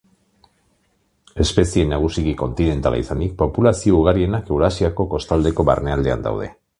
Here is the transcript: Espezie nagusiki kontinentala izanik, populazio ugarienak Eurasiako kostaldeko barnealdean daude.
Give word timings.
Espezie 1.45 1.83
nagusiki 1.91 2.33
kontinentala 2.39 3.01
izanik, 3.03 3.35
populazio 3.43 3.99
ugarienak 4.01 4.49
Eurasiako 4.55 5.07
kostaldeko 5.13 5.67
barnealdean 5.73 6.29
daude. 6.31 6.53